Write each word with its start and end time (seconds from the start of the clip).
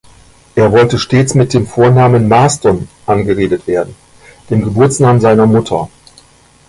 Er 0.55 0.71
wollte 0.71 0.97
stets 0.97 1.35
mit 1.35 1.53
dem 1.53 1.67
Vornamen 1.67 2.27
Marston 2.27 2.87
angeredet 3.05 3.67
werden, 3.67 3.93
dem 4.49 4.63
Geburtsnamen 4.63 5.21
seiner 5.21 5.45
Mutter. 5.45 5.91